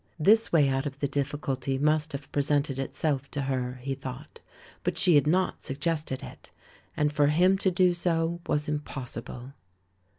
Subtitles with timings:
[0.17, 4.39] This way out of the difficulty must have presented itself to her, he thought;
[4.83, 6.49] but she had not suggested it.
[6.97, 9.53] And for him to do so was impossible.